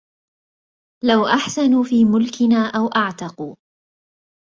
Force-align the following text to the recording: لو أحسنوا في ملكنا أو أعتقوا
لو 1.03 1.27
أحسنوا 1.27 1.83
في 1.83 2.05
ملكنا 2.05 2.67
أو 2.67 2.87
أعتقوا 2.87 3.55